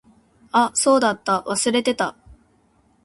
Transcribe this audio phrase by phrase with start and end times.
[0.51, 1.41] あ、そうだった。
[1.45, 2.15] 忘れてた。